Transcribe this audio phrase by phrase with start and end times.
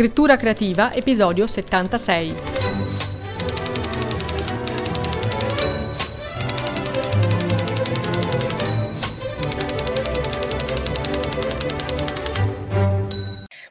[0.00, 2.59] Scrittura creativa, episodio 76.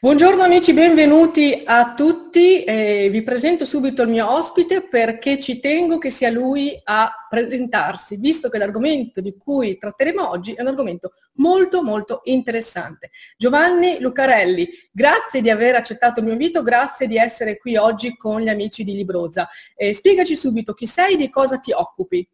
[0.02, 2.63] Buongiorno amici, benvenuti a tutti.
[2.63, 8.16] Eh, vi presento subito il mio ospite perché ci tengo che sia lui a presentarsi,
[8.16, 13.09] visto che l'argomento di cui tratteremo oggi è un argomento molto molto interessante.
[13.35, 18.40] Giovanni Lucarelli, grazie di aver accettato il mio invito, grazie di essere qui oggi con
[18.40, 19.49] gli amici di Libroza.
[19.76, 22.26] Eh, spiegaci subito chi sei, di cosa ti occupi.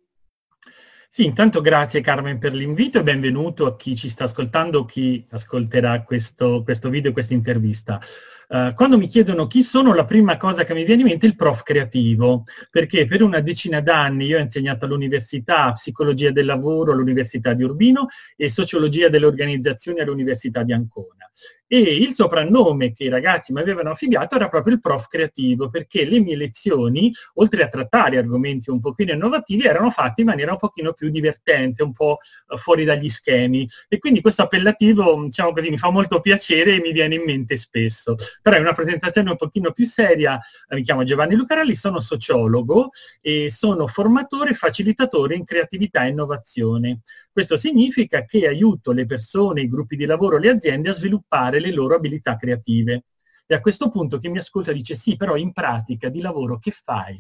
[1.15, 6.03] Sì, intanto grazie Carmen per l'invito e benvenuto a chi ci sta ascoltando, chi ascolterà
[6.03, 8.01] questo, questo video, questa intervista.
[8.49, 11.29] Uh, quando mi chiedono chi sono, la prima cosa che mi viene in mente è
[11.29, 16.91] il prof creativo, perché per una decina d'anni io ho insegnato all'università psicologia del lavoro
[16.91, 21.31] all'Università di Urbino e sociologia delle organizzazioni all'Università di Ancona
[21.67, 26.05] e il soprannome che i ragazzi mi avevano affibbiato era proprio il prof creativo, perché
[26.05, 30.57] le mie lezioni, oltre a trattare argomenti un pochino innovativi, erano fatte in maniera un
[30.57, 33.67] pochino più divertente, un po' eh, fuori dagli schemi.
[33.87, 37.57] E quindi questo appellativo, diciamo così, mi fa molto piacere e mi viene in mente
[37.57, 38.15] spesso.
[38.41, 40.39] Però è una presentazione un pochino più seria.
[40.69, 47.01] Mi chiamo Giovanni Lucarelli, sono sociologo e sono formatore e facilitatore in creatività e innovazione.
[47.31, 51.71] Questo significa che aiuto le persone, i gruppi di lavoro, le aziende a sviluppare le
[51.71, 53.03] loro abilità creative.
[53.47, 56.71] E a questo punto chi mi ascolta dice sì, però in pratica di lavoro che
[56.71, 57.15] fai?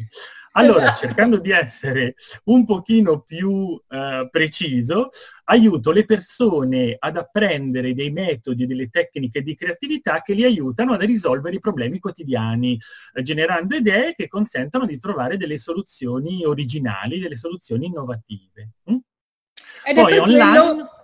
[0.53, 0.99] Allora, esatto.
[1.05, 5.09] cercando di essere un pochino più eh, preciso,
[5.43, 10.97] aiuto le persone ad apprendere dei metodi, delle tecniche di creatività che li aiutano a
[10.97, 12.75] risolvere i problemi quotidiani,
[13.13, 18.71] eh, generando idee che consentano di trovare delle soluzioni originali, delle soluzioni innovative.
[18.89, 18.97] Mm?
[19.85, 20.59] Ed Poi online...
[20.59, 20.94] Quello...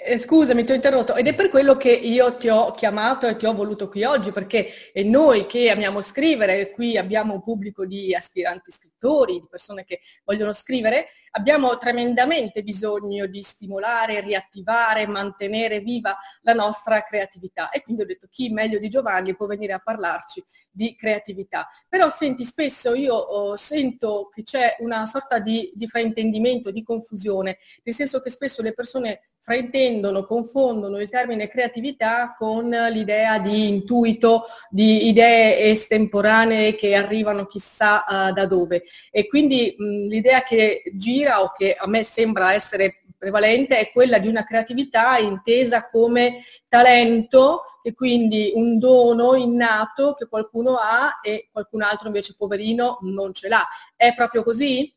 [0.00, 3.34] Eh, scusami, ti ho interrotto, ed è per quello che io ti ho chiamato e
[3.34, 4.70] ti ho voluto qui oggi, perché
[5.04, 10.52] noi che amiamo scrivere, qui abbiamo un pubblico di aspiranti scrittori, di persone che vogliono
[10.52, 17.70] scrivere, abbiamo tremendamente bisogno di stimolare, riattivare, mantenere viva la nostra creatività.
[17.70, 21.68] E quindi ho detto chi meglio di Giovanni può venire a parlarci di creatività.
[21.88, 27.58] Però senti, spesso io oh, sento che c'è una sorta di, di fraintendimento, di confusione,
[27.84, 34.44] nel senso che spesso le persone fraintendono, confondono il termine creatività con l'idea di intuito,
[34.68, 38.82] di idee estemporanee che arrivano chissà uh, da dove.
[39.10, 44.18] E quindi mh, l'idea che gira o che a me sembra essere prevalente è quella
[44.18, 51.48] di una creatività intesa come talento e quindi un dono innato che qualcuno ha e
[51.50, 53.66] qualcun altro invece poverino non ce l'ha.
[53.96, 54.90] È proprio così?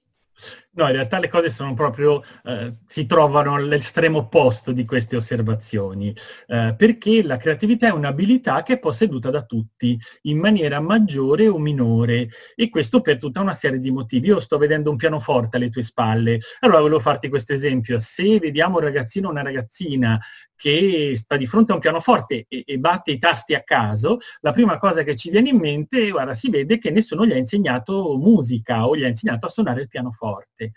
[0.74, 6.16] No, in realtà le cose sono proprio, eh, si trovano all'estremo opposto di queste osservazioni,
[6.48, 11.60] eh, perché la creatività è un'abilità che è posseduta da tutti, in maniera maggiore o
[11.60, 14.28] minore, e questo per tutta una serie di motivi.
[14.28, 18.00] Io sto vedendo un pianoforte alle tue spalle, allora volevo farti questo esempio.
[18.00, 20.18] Se vediamo un ragazzino o una ragazzina
[20.56, 24.52] che sta di fronte a un pianoforte e, e, batte i tasti a caso, la
[24.52, 28.16] prima cosa che ci viene in mente, guarda, si vede che nessuno gli ha insegnato
[28.16, 30.74] musica o gli ha insegnato a suonare il pianoforte parte.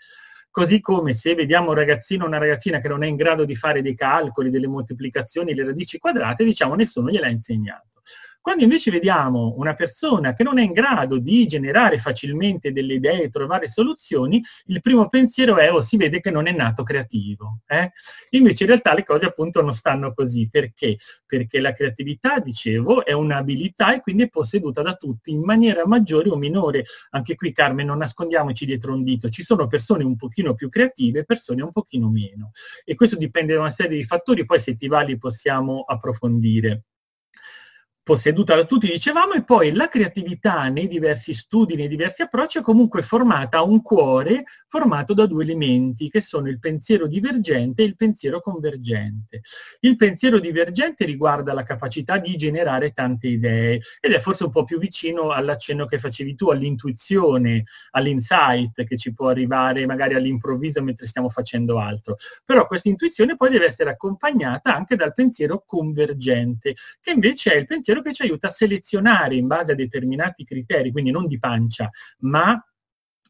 [0.49, 3.55] Così come se vediamo un ragazzino o una ragazzina che non è in grado di
[3.55, 7.94] fare dei calcoli, delle moltiplicazioni, le radici quadrate, diciamo nessuno gliel'ha insegnato.
[8.45, 13.31] Quando invece vediamo una persona che non è in grado di generare facilmente delle idee,
[13.31, 17.61] trovare soluzioni, il primo pensiero è, oh, si vede che non è nato creativo.
[17.65, 17.91] Eh?
[18.37, 20.47] Invece in realtà le cose appunto non stanno così.
[20.47, 20.97] Perché?
[21.25, 26.29] Perché la creatività, dicevo, è un'abilità e quindi è posseduta da tutti in maniera maggiore
[26.29, 26.83] o minore.
[27.09, 29.27] Anche qui, Carmen, non nascondiamoci dietro un dito.
[29.27, 32.51] Ci sono persone un pochino più creative e persone un pochino meno.
[32.83, 36.83] E questo dipende da una serie di fattori, poi se ti va li possiamo approfondire
[38.05, 42.61] posseduta da tutti, dicevamo, e poi la creatività nei diversi studi, nei diversi approcci è
[42.61, 47.85] comunque formata a un cuore formato da due elementi, che sono il pensiero divergente e
[47.85, 49.41] il pensiero convergente.
[49.79, 54.65] Il pensiero divergente riguarda la capacità di generare tante idee ed è forse un po'
[54.65, 61.07] più vicino all'accenno che facevi tu, all'intuizione, all'insight che ci può arrivare magari all'improvviso mentre
[61.07, 62.17] stiamo facendo altro.
[62.45, 67.65] Però questa intuizione poi deve essere accompagnata anche dal pensiero convergente, che invece è il
[67.65, 71.39] pensiero pensiero che ci aiuta a selezionare in base a determinati criteri, quindi non di
[71.39, 71.89] pancia,
[72.19, 72.59] ma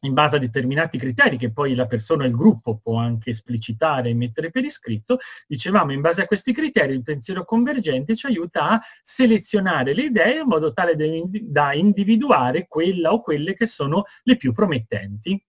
[0.02, 4.10] in base a determinati criteri che poi la persona e il gruppo può anche esplicitare
[4.10, 8.70] e mettere per iscritto, dicevamo in base a questi criteri il pensiero convergente ci aiuta
[8.70, 14.36] a selezionare le idee in modo tale da individuare quella o quelle che sono le
[14.36, 15.42] più promettenti.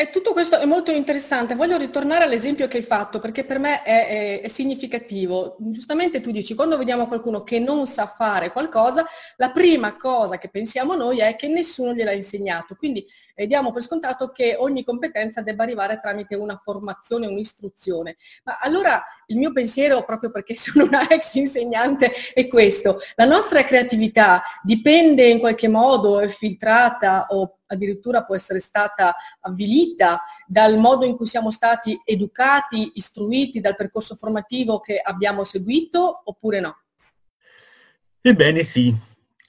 [0.00, 1.54] E tutto questo è molto interessante.
[1.54, 5.56] Voglio ritornare all'esempio che hai fatto perché per me è, è, è, significativo.
[5.58, 9.04] Giustamente tu dici, quando vediamo qualcuno che non sa fare qualcosa,
[9.36, 12.76] la prima cosa che pensiamo noi è che nessuno gliel'ha insegnato.
[12.76, 13.04] Quindi
[13.34, 18.16] eh, diamo per scontato che ogni competenza debba arrivare tramite una formazione, un'istruzione.
[18.44, 23.00] Ma allora il mio pensiero, proprio perché sono una ex insegnante, è questo.
[23.16, 30.22] La nostra creatività dipende in qualche modo, è filtrata o addirittura può essere stata avvilita
[30.46, 36.60] dal modo in cui siamo stati educati, istruiti, dal percorso formativo che abbiamo seguito oppure
[36.60, 36.82] no?
[38.20, 38.94] Ebbene sì,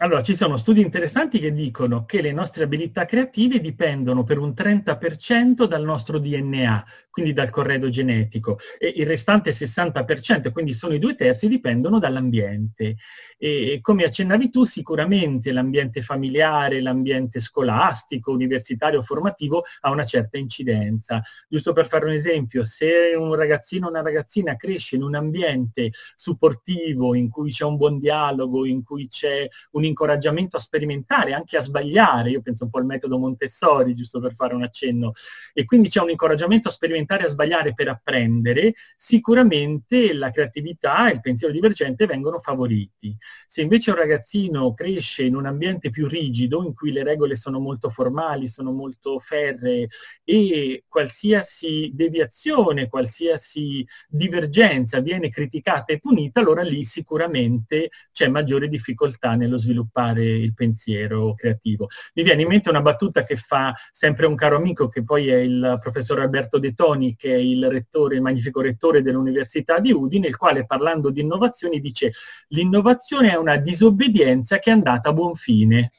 [0.02, 4.50] allora, ci sono studi interessanti che dicono che le nostre abilità creative dipendono per un
[4.50, 11.00] 30% dal nostro DNA, quindi dal corredo genetico, e il restante 60%, quindi sono i
[11.00, 12.96] due terzi, dipendono dall'ambiente.
[13.38, 21.22] E come accennavi tu, sicuramente l'ambiente familiare, l'ambiente scolastico, universitario, formativo ha una certa incidenza.
[21.48, 25.92] Giusto per fare un esempio, se un ragazzino o una ragazzina cresce in un ambiente
[26.16, 31.58] supportivo, in cui c'è un buon dialogo, in cui c'è un incoraggiamento a sperimentare, anche
[31.58, 35.14] a sbagliare, io penso un po' al metodo Montessori, giusto per fare un accenno,
[35.54, 41.14] e quindi c'è un incoraggiamento a sperimentare a sbagliare per apprendere, sicuramente la creatività e
[41.14, 43.16] il pensiero divergente vengono favoriti.
[43.48, 47.60] Se invece un ragazzino cresce in un ambiente più rigido, in cui le regole sono
[47.60, 49.88] molto formali, sono molto ferree
[50.24, 59.36] e qualsiasi deviazione, qualsiasi divergenza viene criticata e punita, allora lì sicuramente c'è maggiore difficoltà
[59.36, 61.88] nello sviluppo sviluppare il pensiero creativo.
[62.14, 65.38] Mi viene in mente una battuta che fa sempre un caro amico che poi è
[65.38, 70.28] il professor Alberto De Toni, che è il rettore, il magnifico rettore dell'Università di Udine,
[70.28, 72.12] il quale parlando di innovazioni dice
[72.50, 75.92] l'innovazione è una disobbedienza che è andata a buon fine.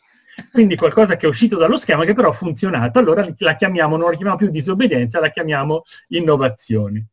[0.50, 4.08] Quindi qualcosa che è uscito dallo schema che però ha funzionato, allora la chiamiamo, non
[4.08, 7.08] la chiamiamo più disobbedienza, la chiamiamo innovazione.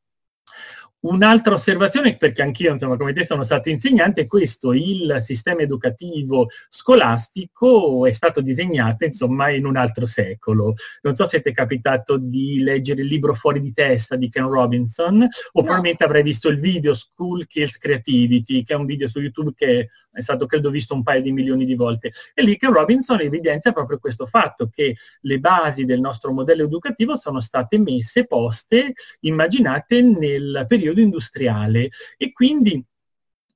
[1.02, 6.48] Un'altra osservazione, perché anch'io, insomma, come te sono stato insegnante, è questo, il sistema educativo
[6.68, 10.74] scolastico è stato disegnato, insomma, in un altro secolo.
[11.04, 14.50] Non so se ti è capitato di leggere il libro Fuori di testa di Ken
[14.50, 15.30] Robinson, o no.
[15.52, 19.92] probabilmente avrai visto il video School Kills Creativity, che è un video su YouTube che
[20.12, 22.12] è stato, credo, visto un paio di milioni di volte.
[22.34, 27.16] E lì Ken Robinson evidenzia proprio questo fatto, che le basi del nostro modello educativo
[27.16, 28.92] sono state messe, poste,
[29.22, 32.84] immaginate nel periodo periodo industriale e quindi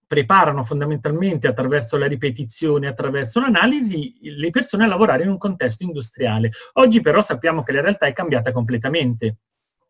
[0.05, 6.51] preparano fondamentalmente attraverso la ripetizione, attraverso l'analisi, le persone a lavorare in un contesto industriale.
[6.73, 9.37] Oggi però sappiamo che la realtà è cambiata completamente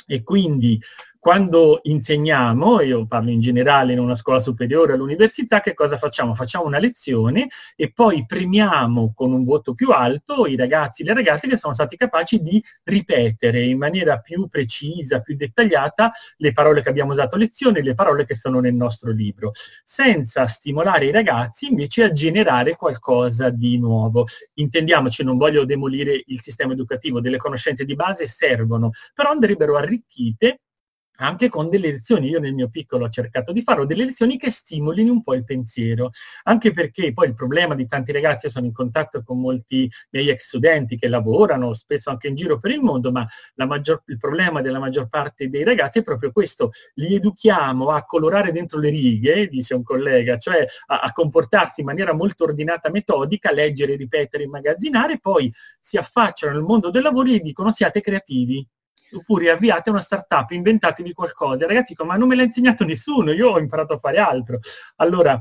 [0.08, 0.82] e quindi
[1.24, 6.36] quando insegniamo, io parlo in generale in una scuola superiore all'università, che cosa facciamo?
[6.36, 7.48] Facciamo una lezione
[7.78, 11.74] e poi premiamo con un voto più alto i ragazzi e le ragazze che sono
[11.74, 17.36] stati capaci di ripetere in maniera più precisa, più dettagliata le parole che abbiamo usato
[17.36, 22.12] a lezione, le parole che sono nel nostro libro, senza stimolare i ragazzi invece a
[22.12, 24.26] generare qualcosa di nuovo.
[24.56, 30.58] Intendiamoci, non voglio demolire il sistema educativo, delle conoscenze di base servono, però andrebbero arricchite
[31.18, 34.50] anche con delle lezioni, io nel mio piccolo ho cercato di farlo, delle lezioni che
[34.50, 36.12] stimolino un po' il pensiero,
[36.44, 40.30] anche perché poi il problema di tanti ragazzi, io sono in contatto con molti miei
[40.30, 43.28] ex studenti che lavorano spesso anche in giro per il mondo, ma
[43.68, 48.52] maggior, il problema della maggior parte dei ragazzi è proprio questo, li educhiamo a colorare
[48.52, 53.52] dentro le righe, dice un collega, cioè a, a comportarsi in maniera molto ordinata, metodica,
[53.52, 58.68] leggere, ripetere, immagazzinare, poi si affacciano nel mondo del lavoro e dicono siate creativi,
[59.14, 61.66] oppure avviate una startup, inventatevi qualcosa.
[61.66, 64.60] Ragazzi, ma non me l'ha insegnato nessuno, io ho imparato a fare altro.
[64.98, 65.40] Allora,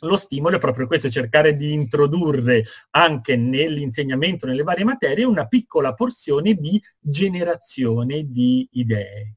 [0.00, 5.94] lo stimolo è proprio questo, cercare di introdurre anche nell'insegnamento, nelle varie materie, una piccola
[5.94, 9.36] porzione di generazione di idee.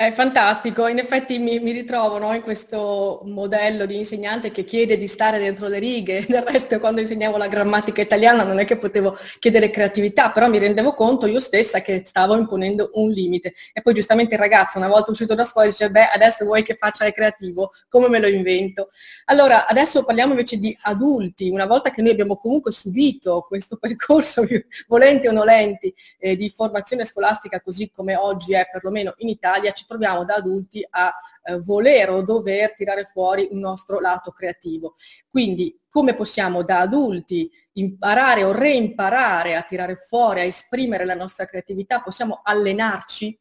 [0.00, 4.96] È fantastico, in effetti mi, mi ritrovo no, in questo modello di insegnante che chiede
[4.96, 8.78] di stare dentro le righe, del resto quando insegnavo la grammatica italiana non è che
[8.78, 13.54] potevo chiedere creatività, però mi rendevo conto io stessa che stavo imponendo un limite.
[13.72, 16.76] E poi giustamente il ragazzo una volta uscito da scuola dice, beh adesso vuoi che
[16.76, 18.90] faccia il creativo, come me lo invento?
[19.24, 24.46] Allora adesso parliamo invece di adulti, una volta che noi abbiamo comunque subito questo percorso,
[24.86, 29.86] volenti o nolenti, eh, di formazione scolastica così come oggi è perlomeno in Italia, ci
[29.88, 31.10] troviamo da adulti a
[31.42, 34.94] eh, voler o dover tirare fuori un nostro lato creativo.
[35.28, 41.46] Quindi come possiamo da adulti imparare o reimparare a tirare fuori, a esprimere la nostra
[41.46, 42.02] creatività?
[42.02, 43.36] Possiamo allenarci?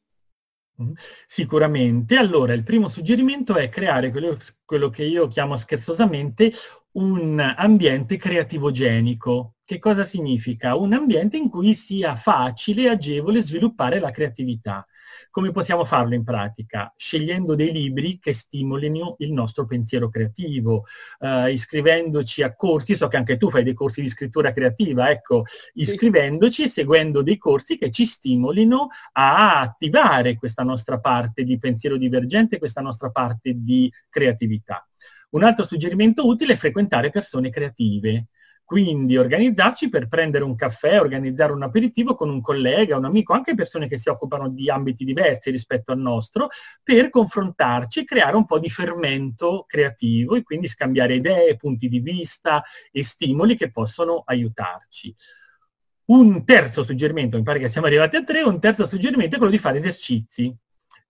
[0.82, 0.94] Mm-hmm.
[1.26, 2.16] Sicuramente.
[2.16, 6.54] Allora, il primo suggerimento è creare quello, quello che io chiamo scherzosamente
[6.94, 9.56] un ambiente creativogenico.
[9.64, 10.76] Che cosa significa?
[10.76, 14.86] Un ambiente in cui sia facile e agevole sviluppare la creatività.
[15.38, 16.92] Come possiamo farlo in pratica?
[16.98, 20.86] Scegliendo dei libri che stimolino il nostro pensiero creativo,
[21.20, 25.44] eh, iscrivendoci a corsi, so che anche tu fai dei corsi di scrittura creativa, ecco,
[25.74, 31.98] iscrivendoci e seguendo dei corsi che ci stimolino a attivare questa nostra parte di pensiero
[31.98, 34.90] divergente, questa nostra parte di creatività.
[35.30, 38.26] Un altro suggerimento utile è frequentare persone creative.
[38.68, 43.56] Quindi organizzarci per prendere un caffè, organizzare un aperitivo con un collega, un amico, anche
[43.56, 46.50] persone che si occupano di ambiti diversi rispetto al nostro,
[46.84, 52.02] per confrontarci e creare un po' di fermento creativo e quindi scambiare idee, punti di
[52.02, 55.16] vista e stimoli che possono aiutarci.
[56.08, 59.54] Un terzo suggerimento, mi pare che siamo arrivati a tre, un terzo suggerimento è quello
[59.54, 60.54] di fare esercizi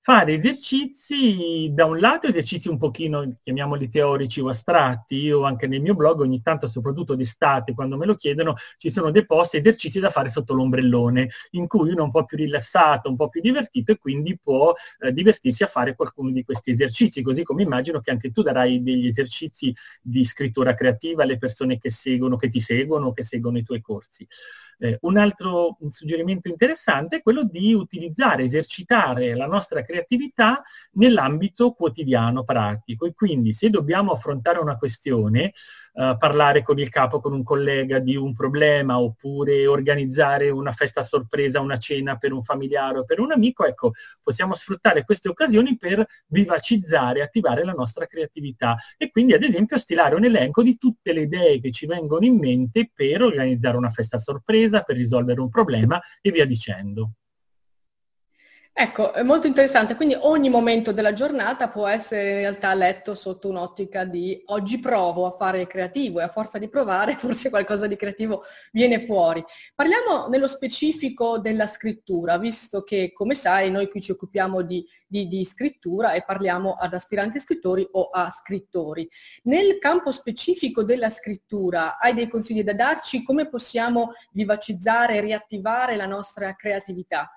[0.08, 5.82] fare esercizi, da un lato esercizi un pochino, chiamiamoli teorici o astratti, io anche nel
[5.82, 10.00] mio blog ogni tanto, soprattutto d'estate, quando me lo chiedono, ci sono dei post esercizi
[10.00, 13.42] da fare sotto l'ombrellone, in cui uno è un po' più rilassato, un po' più
[13.42, 18.00] divertito e quindi può eh, divertirsi a fare qualcuno di questi esercizi, così come immagino
[18.00, 22.62] che anche tu darai degli esercizi di scrittura creativa alle persone che seguono, che ti
[22.62, 24.26] seguono, che seguono i tuoi corsi.
[24.80, 30.62] Eh, un altro suggerimento interessante è quello di utilizzare, esercitare la nostra creatività
[30.94, 33.06] nell'ambito quotidiano pratico.
[33.06, 35.54] E quindi se dobbiamo affrontare una questione,
[36.00, 41.02] eh, parlare con il capo, con un collega di un problema oppure organizzare una festa
[41.02, 45.76] sorpresa, una cena per un familiare o per un amico, ecco, possiamo sfruttare queste occasioni
[45.76, 48.78] per vivacizzare, attivare la nostra creatività.
[48.96, 52.38] E quindi ad esempio stilare un elenco di tutte le idee che ci vengono in
[52.38, 57.14] mente per organizzare una festa sorpresa, per risolvere un problema e via dicendo.
[58.80, 63.50] Ecco, è molto interessante, quindi ogni momento della giornata può essere in realtà letto sotto
[63.50, 67.96] un'ottica di oggi provo a fare creativo e a forza di provare forse qualcosa di
[67.96, 69.44] creativo viene fuori.
[69.74, 75.28] Parliamo nello specifico della scrittura, visto che come sai noi qui ci occupiamo di, di,
[75.28, 79.10] di scrittura e parliamo ad aspiranti scrittori o a scrittori.
[79.46, 83.24] Nel campo specifico della scrittura hai dei consigli da darci?
[83.24, 87.32] Come possiamo vivacizzare e riattivare la nostra creatività?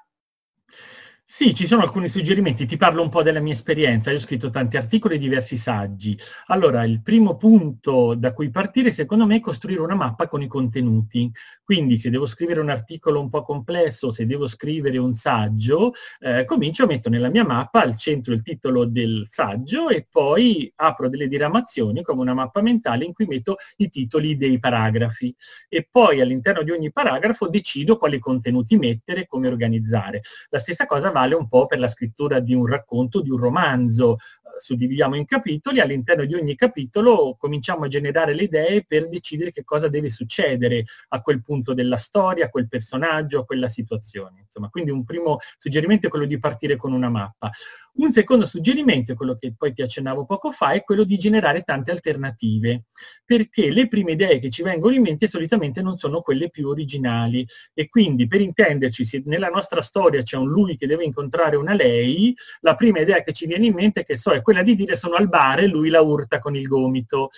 [1.33, 4.51] Sì, ci sono alcuni suggerimenti, ti parlo un po' della mia esperienza, io ho scritto
[4.51, 6.19] tanti articoli e diversi saggi.
[6.47, 10.49] Allora, il primo punto da cui partire secondo me è costruire una mappa con i
[10.49, 11.31] contenuti.
[11.63, 16.45] Quindi se devo scrivere un articolo un po' complesso, se devo scrivere un saggio, eh,
[16.45, 21.29] comincio, metto nella mia mappa al centro il titolo del saggio e poi apro delle
[21.29, 25.33] diramazioni come una mappa mentale in cui metto i titoli dei paragrafi.
[25.69, 30.23] E poi all'interno di ogni paragrafo decido quali contenuti mettere come organizzare.
[30.51, 33.39] La stessa cosa va vale un po' per la scrittura di un racconto, di un
[33.39, 34.19] romanzo.
[34.57, 39.65] Suddividiamo in capitoli, all'interno di ogni capitolo cominciamo a generare le idee per decidere che
[39.65, 44.47] cosa deve succedere a quel punto della storia, a quel personaggio, a quella situazione.
[44.51, 47.51] Insomma, quindi un primo suggerimento è quello di partire con una mappa.
[47.95, 51.93] Un secondo suggerimento, quello che poi ti accennavo poco fa, è quello di generare tante
[51.93, 52.87] alternative,
[53.25, 57.47] perché le prime idee che ci vengono in mente solitamente non sono quelle più originali
[57.73, 61.75] e quindi per intenderci, se nella nostra storia c'è un lui che deve incontrare una
[61.75, 64.97] lei, la prima idea che ci viene in mente, che so, è quella di dire
[64.97, 67.31] sono al bar e lui la urta con il gomito.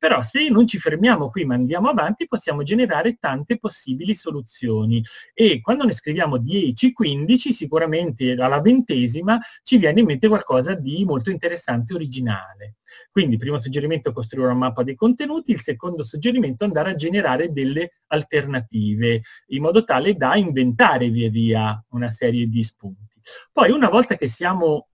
[0.00, 5.04] Però se non ci fermiamo qui ma andiamo avanti possiamo generare tante possibili soluzioni
[5.34, 11.04] e quando ne scriviamo 10, 15 sicuramente alla ventesima ci viene in mente qualcosa di
[11.04, 12.76] molto interessante e originale.
[13.10, 18.00] Quindi primo suggerimento costruire una mappa dei contenuti, il secondo suggerimento andare a generare delle
[18.06, 23.20] alternative in modo tale da inventare via via una serie di spunti.
[23.52, 24.88] Poi una volta che siamo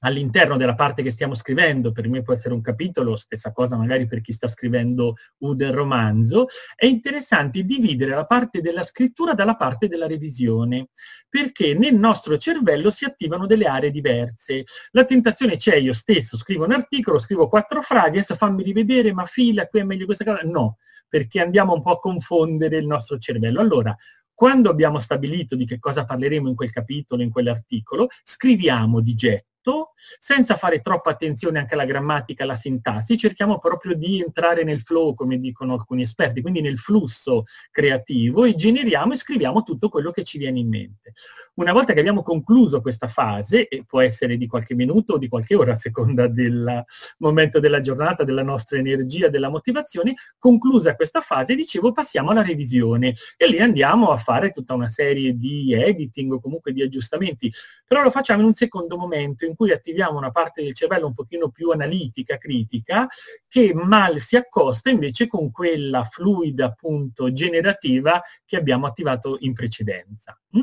[0.00, 4.06] all'interno della parte che stiamo scrivendo, per me può essere un capitolo, stessa cosa magari
[4.06, 9.88] per chi sta scrivendo un romanzo, è interessante dividere la parte della scrittura dalla parte
[9.88, 10.88] della revisione,
[11.28, 14.64] perché nel nostro cervello si attivano delle aree diverse.
[14.90, 19.24] La tentazione c'è, io stesso scrivo un articolo, scrivo quattro frasi, adesso fammi rivedere, ma
[19.24, 20.40] fila, qui è meglio questa cosa.
[20.42, 20.78] No,
[21.08, 23.60] perché andiamo un po' a confondere il nostro cervello.
[23.60, 23.96] Allora,
[24.32, 29.57] quando abbiamo stabilito di che cosa parleremo in quel capitolo, in quell'articolo, scriviamo di getto
[29.68, 34.80] tutto, senza fare troppa attenzione anche alla grammatica, alla sintassi, cerchiamo proprio di entrare nel
[34.80, 40.10] flow, come dicono alcuni esperti, quindi nel flusso creativo e generiamo e scriviamo tutto quello
[40.10, 41.12] che ci viene in mente.
[41.54, 45.28] Una volta che abbiamo concluso questa fase, e può essere di qualche minuto o di
[45.28, 46.84] qualche ora a seconda del
[47.18, 53.14] momento della giornata, della nostra energia, della motivazione, conclusa questa fase, dicevo, passiamo alla revisione
[53.36, 57.52] e lì andiamo a fare tutta una serie di editing o comunque di aggiustamenti,
[57.86, 61.14] però lo facciamo in un secondo momento in cui attiviamo una parte del cervello un
[61.14, 63.08] pochino più analitica, critica,
[63.48, 70.40] che mal si accosta invece con quella fluida appunto generativa che abbiamo attivato in precedenza.
[70.56, 70.62] Mm?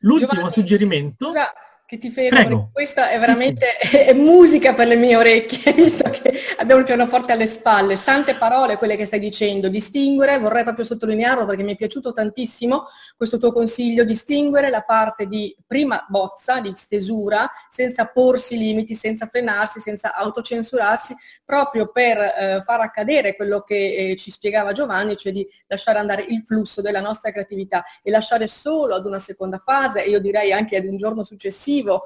[0.00, 1.24] L'ultimo Giovanni, suggerimento...
[1.24, 1.50] Scusa,
[1.86, 3.96] che ti fermo, questa è veramente sì, sì.
[4.06, 7.94] È musica per le mie orecchie, visto che abbiamo il pianoforte alle spalle.
[7.94, 12.86] Sante parole quelle che stai dicendo, distinguere, vorrei proprio sottolinearlo perché mi è piaciuto tantissimo
[13.16, 19.26] questo tuo consiglio, distinguere la parte di prima bozza, di stesura, senza porsi limiti, senza
[19.26, 21.14] frenarsi, senza autocensurarsi,
[21.44, 26.26] proprio per eh, far accadere quello che eh, ci spiegava Giovanni, cioè di lasciare andare
[26.28, 30.52] il flusso della nostra creatività e lasciare solo ad una seconda fase, e io direi
[30.52, 32.04] anche ad un giorno successivo, successivo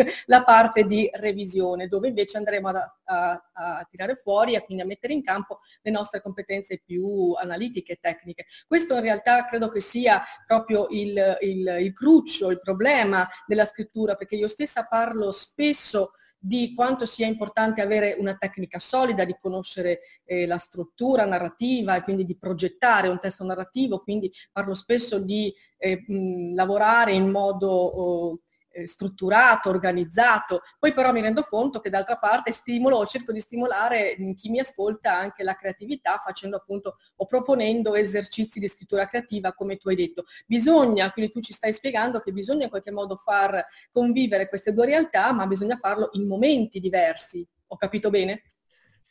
[0.26, 4.86] la parte di revisione, dove invece andremo a, a, a, tirare fuori e quindi a
[4.86, 8.46] mettere in campo le nostre competenze più analitiche e tecniche.
[8.66, 14.14] Questo in realtà credo che sia proprio il, il, il cruccio, il problema della scrittura,
[14.14, 20.00] perché io stessa parlo spesso di quanto sia importante avere una tecnica solida, di conoscere
[20.24, 25.54] eh, la struttura narrativa e quindi di progettare un testo narrativo, quindi parlo spesso di
[25.76, 30.62] eh, mh, lavorare in modo oh, eh, strutturato, organizzato.
[30.78, 35.14] Poi però mi rendo conto che d'altra parte stimolo cerco di stimolare chi mi ascolta
[35.14, 40.24] anche la creatività facendo appunto o proponendo esercizi di scrittura creativa come tu hai detto.
[40.46, 44.86] Bisogna, quindi tu ci stai spiegando che bisogna in qualche modo far convivere queste due
[44.86, 47.46] realtà, ma bisogna farlo in momenti diversi.
[47.68, 48.42] Ho capito bene?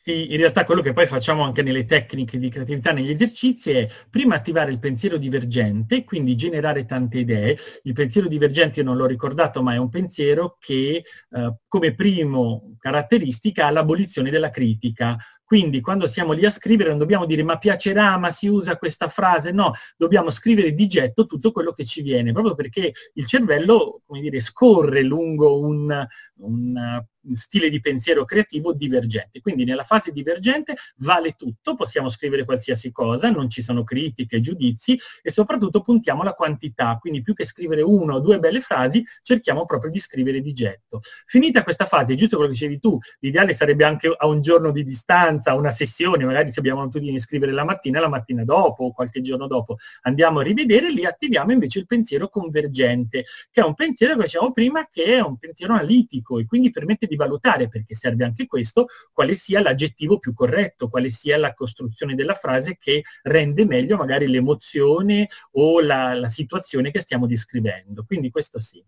[0.01, 3.87] Sì, in realtà quello che poi facciamo anche nelle tecniche di creatività, negli esercizi, è
[4.09, 7.57] prima attivare il pensiero divergente, quindi generare tante idee.
[7.83, 12.75] Il pensiero divergente, io non l'ho ricordato, ma è un pensiero che eh, come primo
[12.79, 15.17] caratteristica ha l'abolizione della critica.
[15.43, 19.07] Quindi quando siamo lì a scrivere non dobbiamo dire ma piacerà, ma si usa questa
[19.09, 24.01] frase, no, dobbiamo scrivere di getto tutto quello che ci viene, proprio perché il cervello,
[24.05, 29.41] come dire, scorre lungo un, un stile di pensiero creativo divergente.
[29.41, 34.97] Quindi nella fase divergente vale tutto, possiamo scrivere qualsiasi cosa, non ci sono critiche, giudizi
[35.21, 39.65] e soprattutto puntiamo alla quantità, quindi più che scrivere una o due belle frasi, cerchiamo
[39.65, 41.01] proprio di scrivere di getto.
[41.25, 44.83] Finita questa fase, giusto quello che dicevi tu, l'ideale sarebbe anche a un giorno di
[44.83, 48.91] distanza, una sessione, magari se abbiamo l'abitudine di scrivere la mattina, la mattina dopo o
[48.91, 53.73] qualche giorno dopo, andiamo a rivedere, lì attiviamo invece il pensiero convergente, che è un
[53.73, 57.93] pensiero che diciamo prima che è un pensiero analitico e quindi permette di valutare, perché
[57.93, 63.03] serve anche questo, quale sia l'aggettivo più corretto, quale sia la costruzione della frase che
[63.23, 68.05] rende meglio magari l'emozione o la, la situazione che stiamo descrivendo.
[68.05, 68.81] Quindi questo sì.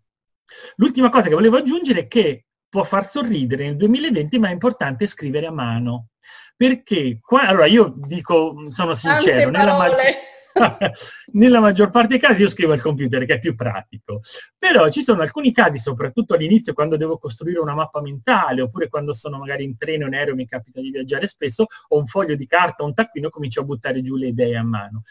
[0.76, 5.06] L'ultima cosa che volevo aggiungere è che può far sorridere nel 2020, ma è importante
[5.06, 6.08] scrivere a mano.
[6.56, 9.98] Perché qua, allora io dico, sono sincero, nella maggior,
[11.34, 14.22] Nella maggior parte dei casi io scrivo al computer, che è più pratico.
[14.58, 19.14] Però ci sono alcuni casi, soprattutto all'inizio, quando devo costruire una mappa mentale, oppure quando
[19.14, 22.46] sono magari in treno, in aereo, mi capita di viaggiare spesso, ho un foglio di
[22.46, 25.04] carta, un taccuino, comincio a buttare giù le idee a mano.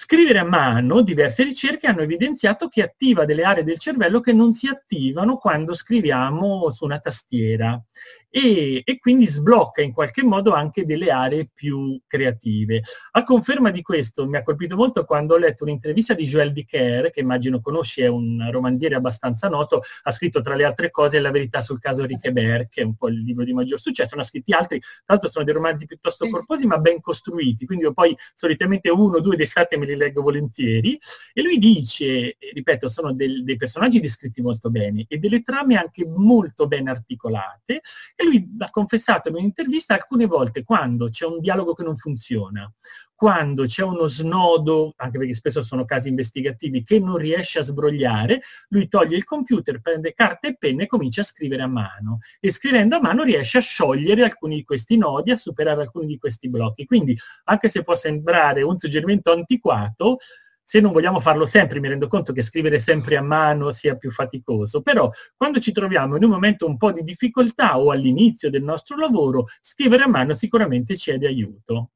[0.00, 4.54] Scrivere a mano, diverse ricerche hanno evidenziato che attiva delle aree del cervello che non
[4.54, 7.82] si attivano quando scriviamo su una tastiera
[8.30, 12.82] e, e, quindi sblocca in qualche modo anche delle aree più creative.
[13.12, 17.10] A conferma di questo mi ha colpito molto quando ho letto un'intervista di Joël Dicker,
[17.10, 21.30] che immagino conosci, è un romanziere abbastanza noto, ha scritto tra le altre cose La
[21.30, 24.24] verità sul caso Riquebert, che è un po' il libro di maggior successo, ne ha
[24.24, 28.16] scritti altri, tra l'altro sono dei romanzi piuttosto corposi ma ben costruiti, quindi io poi
[28.34, 30.98] solitamente uno o due d'estate me li leggo volentieri,
[31.32, 36.06] e lui dice, ripeto, sono del, dei personaggi descritti molto bene e delle trame anche
[36.06, 37.80] molto ben articolate,
[38.14, 42.70] e lui ha confessato in un'intervista alcune volte quando c'è un dialogo che non funziona,
[43.18, 48.42] quando c'è uno snodo, anche perché spesso sono casi investigativi, che non riesce a sbrogliare,
[48.68, 52.20] lui toglie il computer, prende carta e penna e comincia a scrivere a mano.
[52.38, 56.16] E scrivendo a mano riesce a sciogliere alcuni di questi nodi, a superare alcuni di
[56.16, 56.86] questi blocchi.
[56.86, 60.18] Quindi, anche se può sembrare un suggerimento antiquato,
[60.62, 64.12] se non vogliamo farlo sempre, mi rendo conto che scrivere sempre a mano sia più
[64.12, 68.62] faticoso, però quando ci troviamo in un momento un po' di difficoltà o all'inizio del
[68.62, 71.90] nostro lavoro, scrivere a mano sicuramente ci è di aiuto.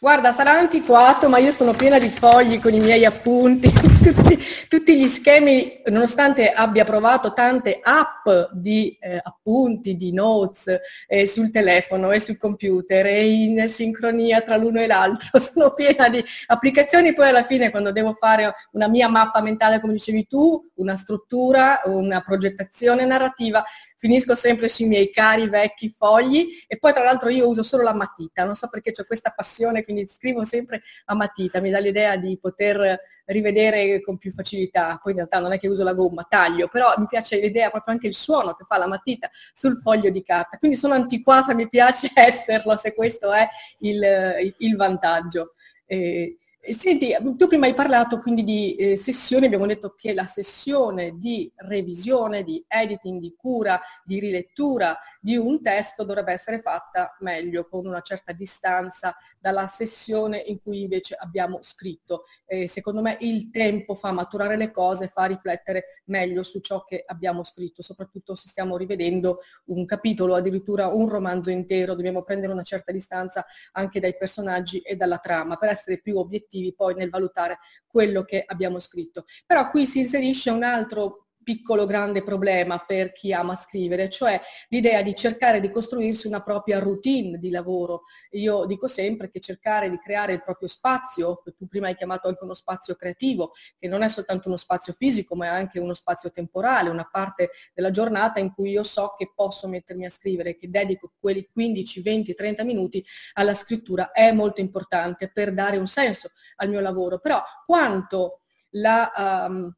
[0.00, 3.68] Guarda, sarà antiquato, ma io sono piena di fogli con i miei appunti,
[4.00, 10.72] tutti, tutti, gli schemi, nonostante abbia provato tante app di eh, appunti, di notes
[11.08, 16.08] eh, sul telefono e sul computer e in sincronia tra l'uno e l'altro, sono piena
[16.08, 20.64] di applicazioni, poi alla fine quando devo fare una mia mappa mentale, come dicevi tu,
[20.76, 23.64] una struttura, una progettazione narrativa,
[23.98, 27.94] finisco sempre sui miei cari vecchi fogli e poi tra l'altro io uso solo la
[27.94, 32.16] matita, non so perché ho questa passione, quindi scrivo sempre a matita, mi dà l'idea
[32.16, 34.98] di poter rivedere con più facilità.
[35.02, 37.94] Poi in realtà non è che uso la gomma, taglio, però mi piace l'idea proprio
[37.94, 40.58] anche il suono che fa la matita sul foglio di carta.
[40.58, 43.48] Quindi sono antiquata, mi piace esserlo se questo è
[43.80, 45.54] il, il vantaggio.
[45.86, 46.38] Eh,
[46.70, 51.50] Senti, tu prima hai parlato quindi di eh, sessioni, abbiamo detto che la sessione di
[51.56, 57.86] revisione, di editing, di cura, di rilettura di un testo dovrebbe essere fatta meglio, con
[57.86, 62.24] una certa distanza dalla sessione in cui invece abbiamo scritto.
[62.44, 67.02] Eh, secondo me il tempo fa maturare le cose, fa riflettere meglio su ciò che
[67.06, 72.62] abbiamo scritto, soprattutto se stiamo rivedendo un capitolo, addirittura un romanzo intero, dobbiamo prendere una
[72.62, 77.10] certa distanza anche dai personaggi e dalla trama per essere più obiettivi obiettivi poi nel
[77.10, 79.24] valutare quello che abbiamo scritto.
[79.46, 85.00] Però qui si inserisce un altro piccolo grande problema per chi ama scrivere, cioè l'idea
[85.00, 88.02] di cercare di costruirsi una propria routine di lavoro.
[88.32, 92.28] Io dico sempre che cercare di creare il proprio spazio, che tu prima hai chiamato
[92.28, 95.94] anche uno spazio creativo, che non è soltanto uno spazio fisico, ma è anche uno
[95.94, 100.54] spazio temporale, una parte della giornata in cui io so che posso mettermi a scrivere,
[100.54, 105.86] che dedico quei 15, 20, 30 minuti alla scrittura, è molto importante per dare un
[105.86, 107.18] senso al mio lavoro.
[107.20, 108.40] Però quanto
[108.72, 109.46] la...
[109.48, 109.74] Um,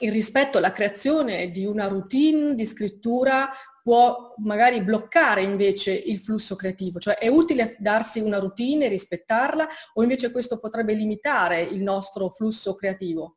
[0.00, 3.50] il rispetto alla creazione di una routine di scrittura
[3.82, 10.02] può magari bloccare invece il flusso creativo, cioè è utile darsi una routine rispettarla o
[10.02, 13.36] invece questo potrebbe limitare il nostro flusso creativo?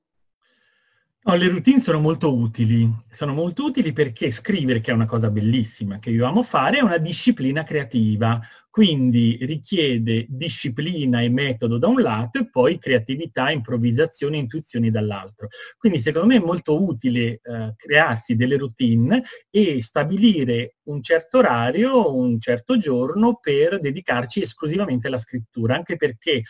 [1.26, 5.30] No, le routine sono molto utili, sono molto utili perché scrivere, che è una cosa
[5.30, 8.41] bellissima che io amo fare, è una disciplina creativa,
[8.74, 15.50] quindi richiede disciplina e metodo da un lato e poi creatività, improvvisazione e intuizioni dall'altro.
[15.78, 22.16] Quindi secondo me è molto utile eh, crearsi delle routine e stabilire un certo orario,
[22.16, 26.42] un certo giorno per dedicarci esclusivamente alla scrittura, anche perché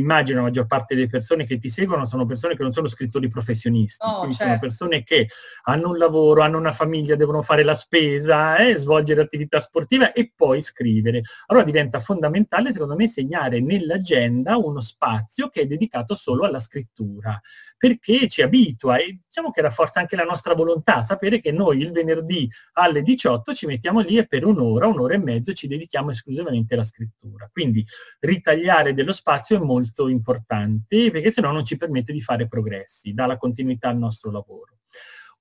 [0.00, 3.28] immagino la maggior parte delle persone che ti seguono sono persone che non sono scrittori
[3.28, 4.52] professionisti, oh, quindi certo.
[4.52, 5.28] sono persone che
[5.64, 10.32] hanno un lavoro, hanno una famiglia, devono fare la spesa, eh, svolgere attività sportiva e
[10.34, 11.22] poi scrivere.
[11.46, 17.40] Allora diventa fondamentale, secondo me, segnare nell'agenda uno spazio che è dedicato solo alla scrittura,
[17.76, 21.92] perché ci abitua e diciamo che rafforza anche la nostra volontà, sapere che noi il
[21.92, 26.74] venerdì alle 18 ci mettiamo lì e per un'ora, un'ora e mezzo ci dedichiamo esclusivamente
[26.74, 27.48] alla scrittura.
[27.50, 27.84] Quindi
[28.20, 32.48] ritagliare dello spazio è molto molto importante perché se no non ci permette di fare
[32.48, 34.78] progressi, dà la continuità al nostro lavoro.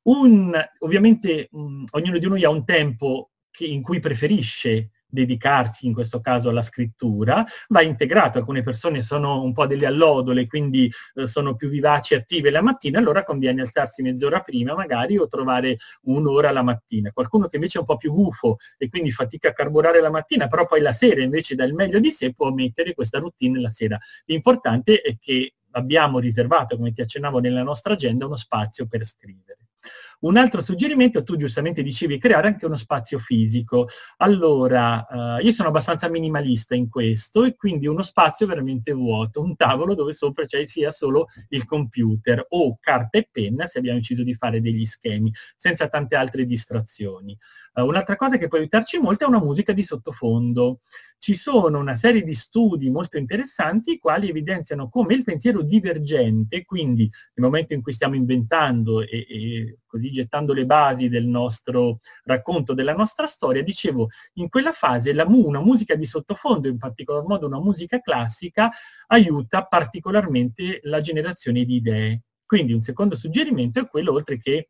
[0.03, 5.93] Un, ovviamente mh, ognuno di noi ha un tempo che, in cui preferisce dedicarsi in
[5.93, 8.37] questo caso alla scrittura, va integrato.
[8.37, 12.61] Alcune persone sono un po' delle allodole, quindi eh, sono più vivaci e attive la
[12.61, 17.11] mattina, allora conviene alzarsi mezz'ora prima magari o trovare un'ora la mattina.
[17.11, 20.47] Qualcuno che invece è un po' più gufo e quindi fatica a carburare la mattina,
[20.47, 23.69] però poi la sera invece dà il meglio di sé, può mettere questa routine la
[23.69, 23.97] sera.
[24.25, 29.57] L'importante è che abbiamo riservato, come ti accennavo nella nostra agenda, uno spazio per scrivere.
[30.21, 33.87] Un altro suggerimento, tu giustamente dicevi, creare anche uno spazio fisico.
[34.17, 39.55] Allora, eh, io sono abbastanza minimalista in questo e quindi uno spazio veramente vuoto, un
[39.55, 44.23] tavolo dove sopra ci sia solo il computer o carta e penna se abbiamo deciso
[44.23, 47.37] di fare degli schemi, senza tante altre distrazioni.
[47.75, 50.81] Uh, un'altra cosa che può aiutarci molto è una musica di sottofondo.
[51.17, 56.65] Ci sono una serie di studi molto interessanti i quali evidenziano come il pensiero divergente,
[56.65, 61.99] quindi nel momento in cui stiamo inventando e, e così gettando le basi del nostro
[62.23, 67.23] racconto, della nostra storia, dicevo, in quella fase la, una musica di sottofondo, in particolar
[67.25, 68.71] modo una musica classica,
[69.07, 72.21] aiuta particolarmente la generazione di idee.
[72.45, 74.69] Quindi un secondo suggerimento è quello, oltre che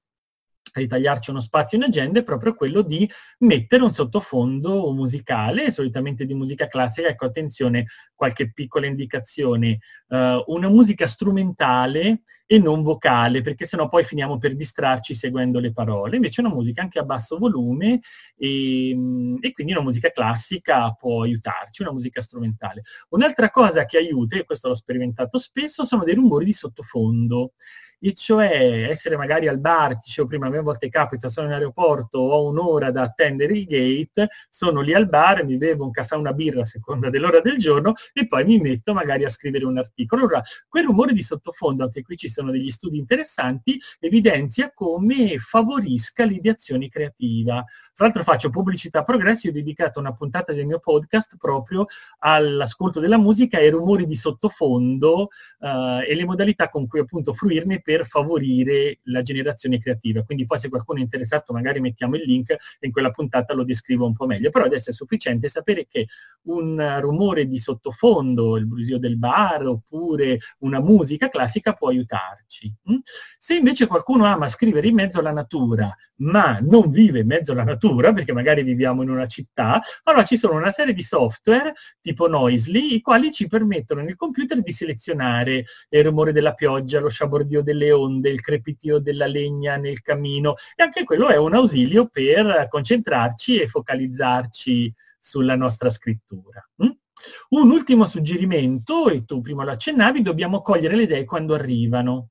[0.74, 6.34] ritagliarci uno spazio in agenda è proprio quello di mettere un sottofondo musicale, solitamente di
[6.34, 13.66] musica classica, ecco attenzione, qualche piccola indicazione, uh, una musica strumentale e non vocale, perché
[13.66, 18.00] sennò poi finiamo per distrarci seguendo le parole, invece una musica anche a basso volume
[18.38, 18.90] e,
[19.40, 22.82] e quindi una musica classica può aiutarci, una musica strumentale.
[23.10, 27.54] Un'altra cosa che aiuta, e questo l'ho sperimentato spesso, sono dei rumori di sottofondo
[28.00, 32.18] e cioè essere magari al bar, dicevo prima, a me volte capita, sono in aeroporto,
[32.20, 36.34] ho un'ora da attendere il gate, sono lì al bar, mi bevo un caffè, una
[36.34, 40.22] birra a seconda dell'ora del giorno e poi mi metto magari a scrivere un articolo.
[40.24, 46.24] Allora, quel rumore di sottofondo, anche qui ci sono degli studi interessanti, evidenzia come favorisca
[46.24, 47.64] l'ideazione creativa.
[47.94, 51.86] Tra l'altro faccio pubblicità a progresso, ho dedicato una puntata del mio podcast proprio
[52.20, 57.34] all'ascolto della musica e ai rumori di sottofondo eh, e le modalità con cui appunto
[57.34, 60.22] fruirne per favorire la generazione creativa.
[60.22, 63.64] Quindi poi se qualcuno è interessato magari mettiamo il link e in quella puntata lo
[63.64, 64.52] descrivo un po' meglio.
[64.52, 66.06] Però adesso è sufficiente sapere che
[66.44, 72.74] un rumore di sottofondo, il brusio del bar oppure una musica classica può aiutarci.
[72.92, 72.98] Mm?
[73.38, 77.64] Se invece qualcuno ama scrivere in mezzo alla natura, ma non vive in mezzo alla
[77.64, 82.28] natura, perché magari viviamo in una città, allora ci sono una serie di software tipo
[82.28, 87.62] Noisely, i quali ci permettono nel computer di selezionare il rumore della pioggia, lo sciabordio
[87.62, 92.68] delle onde, il crepitio della legna nel camino, e anche quello è un ausilio per
[92.70, 96.68] concentrarci e focalizzarci sulla nostra scrittura.
[96.84, 96.90] Mm?
[97.50, 102.30] Un ultimo suggerimento, e tu prima lo accennavi, dobbiamo cogliere le idee quando arrivano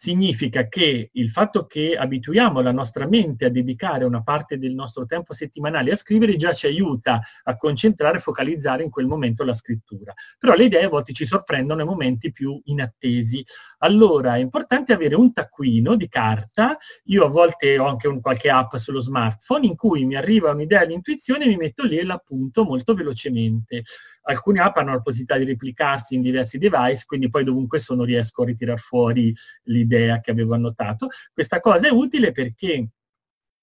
[0.00, 5.06] significa che il fatto che abituiamo la nostra mente a dedicare una parte del nostro
[5.06, 9.54] tempo settimanale a scrivere già ci aiuta a concentrare e focalizzare in quel momento la
[9.54, 10.14] scrittura.
[10.38, 13.44] Però le idee a volte ci sorprendono nei momenti più inattesi.
[13.78, 18.50] Allora è importante avere un taccuino di carta, io a volte ho anche un, qualche
[18.50, 22.62] app sullo smartphone in cui mi arriva un'idea all'intuizione e mi metto lì e l'appunto
[22.62, 23.82] molto velocemente
[24.28, 28.42] alcune app hanno la possibilità di replicarsi in diversi device, quindi poi dovunque sono riesco
[28.42, 29.34] a ritirare fuori
[29.64, 31.08] l'idea che avevo annotato.
[31.32, 32.88] Questa cosa è utile perché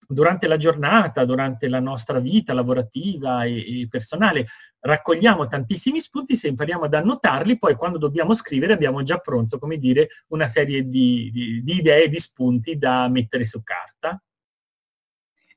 [0.07, 4.45] durante la giornata, durante la nostra vita lavorativa e, e, personale,
[4.79, 9.77] raccogliamo tantissimi spunti, se impariamo ad annotarli, poi quando dobbiamo scrivere abbiamo già pronto, come
[9.77, 14.19] dire, una serie di, di, di idee, di spunti da mettere su carta.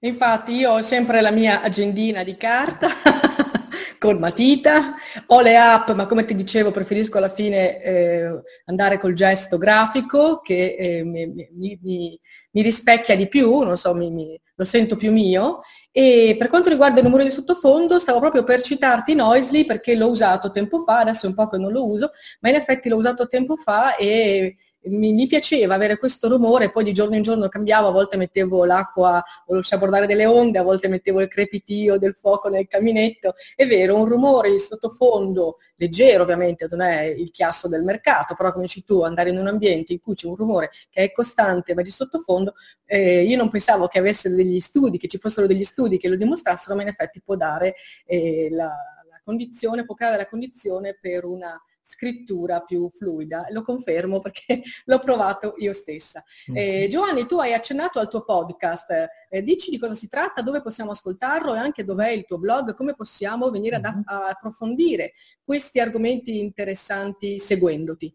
[0.00, 2.88] Infatti io ho sempre la mia agendina di carta
[3.98, 4.94] con matita,
[5.26, 10.40] ho le app, ma come ti dicevo preferisco alla fine eh, andare col gesto grafico
[10.40, 15.60] che eh, mi, mi, mi, rispecchia di più, non so, lo sento più mio.
[15.90, 20.08] E per quanto riguarda il numero di sottofondo, stavo proprio per citarti Noisely perché l'ho
[20.08, 22.96] usato tempo fa, adesso è un po' che non lo uso, ma in effetti l'ho
[22.96, 27.48] usato tempo fa e mi, mi, piaceva avere questo rumore, poi di giorno in giorno
[27.48, 31.98] cambiavo, a volte mettevo l'acqua o lo sciabordare delle onde, a volte mettevo il crepitio
[31.98, 33.34] del fuoco nel caminetto.
[33.54, 38.52] È vero, un rumore di sottofondo, leggero ovviamente, non è il chiasso del mercato, però
[38.52, 41.74] come dici tu, andare in un ambiente in cui c'è un rumore che è costante
[41.74, 45.64] ma di sottofondo, eh, io non pensavo che avesse degli studi, che ci fossero degli
[45.64, 47.74] studi che lo dimostrassero, ma in effetti può dare
[48.06, 53.46] eh, la, la condizione, può creare la condizione per una scrittura più fluida.
[53.50, 56.22] Lo confermo perché l'ho provato io stessa.
[56.50, 56.56] Mm.
[56.56, 60.60] Eh, Giovanni, tu hai accennato al tuo podcast, eh, dici di cosa si tratta, dove
[60.60, 64.02] possiamo ascoltarlo e anche dov'è il tuo blog, come possiamo venire ad mm-hmm.
[64.06, 68.14] approfondire questi argomenti interessanti seguendoti.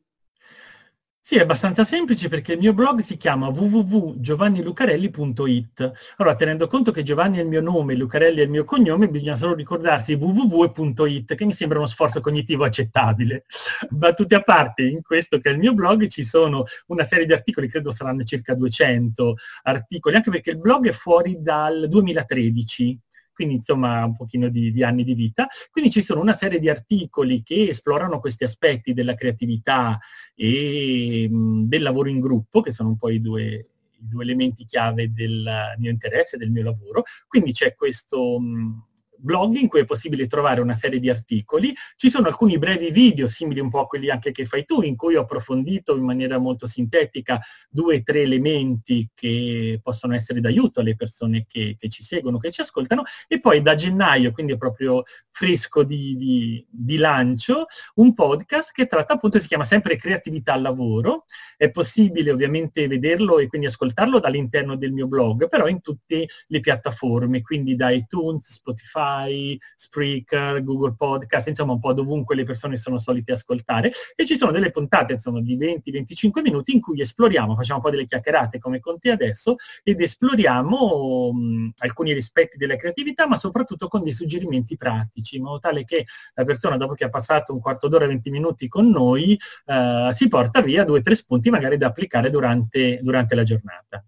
[1.25, 5.91] Sì, è abbastanza semplice perché il mio blog si chiama www.giovannilucarelli.it.
[6.17, 9.37] Allora, tenendo conto che Giovanni è il mio nome, Lucarelli è il mio cognome, bisogna
[9.37, 13.45] solo ricordarsi www.it, che mi sembra uno sforzo cognitivo accettabile.
[13.89, 17.31] Battute a parte, in questo che è il mio blog ci sono una serie di
[17.31, 22.99] articoli, credo saranno circa 200 articoli, anche perché il blog è fuori dal 2013
[23.33, 25.47] quindi insomma un pochino di, di, anni di vita.
[25.71, 29.99] Quindi ci sono una serie di articoli che esplorano questi aspetti della creatività
[30.35, 33.67] e mh, del lavoro in gruppo, che sono un po' i due,
[33.99, 37.03] i due elementi chiave del mio interesse, del mio lavoro.
[37.27, 38.39] Quindi c'è questo...
[38.39, 38.91] Mh,
[39.23, 41.73] blog in cui è possibile trovare una serie di articoli.
[41.95, 44.95] Ci sono alcuni brevi video, simili un po' a quelli anche che fai tu, in
[44.95, 50.81] cui ho approfondito in maniera molto sintetica due o tre elementi che possono essere d'aiuto
[50.81, 53.03] alle persone che, che, ci seguono, che ci ascoltano.
[53.27, 58.85] E poi da gennaio, quindi è proprio fresco di, di, di lancio, un podcast che
[58.85, 61.25] tratta appunto, si chiama sempre Creatività al lavoro.
[61.55, 66.59] È possibile ovviamente vederlo e quindi ascoltarlo dall'interno del mio blog, però in tutte le
[66.59, 72.77] piattaforme, quindi da iTunes, Spotify, Spotify, Spreaker, Google Podcast, insomma un po' dovunque le persone
[72.77, 77.55] sono solite ascoltare e ci sono delle puntate insomma di 20-25 minuti in cui esploriamo,
[77.55, 82.75] facciamo un po' delle chiacchierate come con te adesso ed esploriamo mh, alcuni rispetti della
[82.75, 87.05] creatività ma soprattutto con dei suggerimenti pratici in modo tale che la persona dopo che
[87.05, 91.01] ha passato un quarto d'ora, 20 minuti con noi eh, si porta via due o
[91.01, 94.03] tre spunti magari da applicare durante, durante la giornata.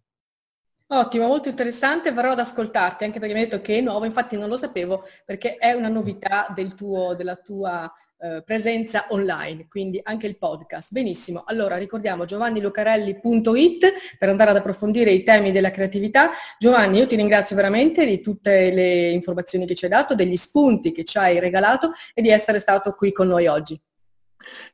[0.87, 4.37] Ottimo, molto interessante, verrò ad ascoltarti anche perché mi hai detto che è nuovo, infatti
[4.37, 9.99] non lo sapevo perché è una novità del tuo, della tua eh, presenza online, quindi
[10.03, 10.91] anche il podcast.
[10.91, 16.29] Benissimo, allora ricordiamo giovannilucarelli.it per andare ad approfondire i temi della creatività.
[16.59, 20.91] Giovanni, io ti ringrazio veramente di tutte le informazioni che ci hai dato, degli spunti
[20.91, 23.81] che ci hai regalato e di essere stato qui con noi oggi.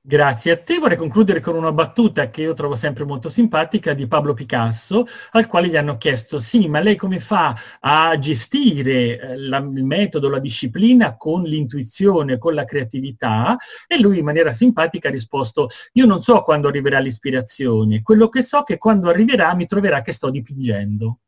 [0.01, 0.77] Grazie a te.
[0.77, 5.47] Vorrei concludere con una battuta che io trovo sempre molto simpatica di Pablo Picasso, al
[5.47, 10.29] quale gli hanno chiesto, sì, ma lei come fa a gestire eh, la, il metodo,
[10.29, 13.57] la disciplina con l'intuizione, con la creatività?
[13.87, 18.43] E lui in maniera simpatica ha risposto, io non so quando arriverà l'ispirazione, quello che
[18.43, 21.19] so è che quando arriverà mi troverà che sto dipingendo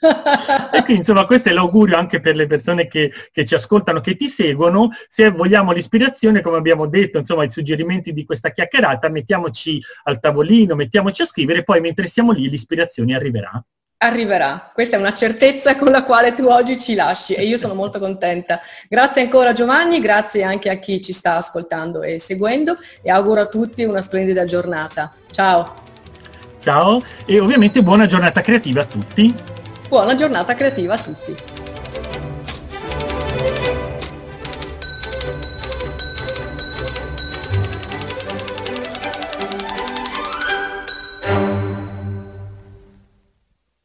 [0.00, 4.16] e quindi insomma questo è l'augurio anche per le persone che, che, ci ascoltano, che
[4.16, 9.80] ti seguono, se vogliamo l'ispirazione, come abbiamo detto, insomma i suggerimenti di questa chiacchierata, mettiamoci
[10.04, 13.62] al tavolino, mettiamoci a scrivere, poi mentre siamo lì l'ispirazione arriverà.
[14.02, 17.74] Arriverà, questa è una certezza con la quale tu oggi ci lasci e io sono
[17.74, 18.58] molto contenta.
[18.88, 23.46] Grazie ancora Giovanni, grazie anche a chi ci sta ascoltando e seguendo e auguro a
[23.46, 25.12] tutti una splendida giornata.
[25.30, 25.74] Ciao!
[26.60, 29.59] Ciao e ovviamente buona giornata creativa a tutti.
[29.90, 31.59] Buona giornata creativa a tutti!